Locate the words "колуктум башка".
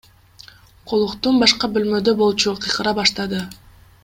0.91-1.69